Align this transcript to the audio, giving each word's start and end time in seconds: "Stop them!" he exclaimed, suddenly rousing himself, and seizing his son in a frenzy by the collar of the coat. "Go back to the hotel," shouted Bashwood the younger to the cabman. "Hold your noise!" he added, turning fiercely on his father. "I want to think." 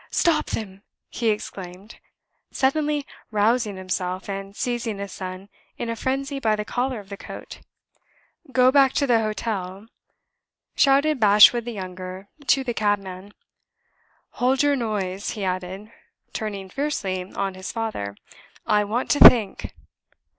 "Stop 0.09 0.47
them!" 0.47 0.81
he 1.11 1.29
exclaimed, 1.29 1.99
suddenly 2.49 3.05
rousing 3.29 3.75
himself, 3.77 4.27
and 4.27 4.55
seizing 4.55 4.97
his 4.97 5.11
son 5.11 5.47
in 5.77 5.91
a 5.91 5.95
frenzy 5.95 6.39
by 6.39 6.55
the 6.55 6.65
collar 6.65 6.99
of 6.99 7.09
the 7.09 7.17
coat. 7.17 7.59
"Go 8.51 8.71
back 8.71 8.93
to 8.93 9.05
the 9.05 9.19
hotel," 9.19 9.85
shouted 10.75 11.19
Bashwood 11.19 11.65
the 11.65 11.71
younger 11.73 12.29
to 12.47 12.63
the 12.63 12.73
cabman. 12.73 13.35
"Hold 14.41 14.63
your 14.63 14.75
noise!" 14.75 15.29
he 15.37 15.43
added, 15.43 15.91
turning 16.33 16.67
fiercely 16.67 17.23
on 17.33 17.53
his 17.53 17.71
father. 17.71 18.17
"I 18.65 18.83
want 18.83 19.11
to 19.11 19.19
think." 19.19 19.75